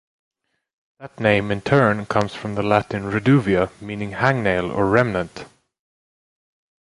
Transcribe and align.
That 0.99 1.19
name, 1.19 1.51
in 1.51 1.61
turn, 1.61 2.07
comes 2.07 2.33
from 2.33 2.55
the 2.55 2.63
Latin 2.63 3.03
"reduvia", 3.11 3.69
meaning 3.79 4.13
"hangnail" 4.13 4.75
or 4.75 4.87
"remnant". 4.87 5.45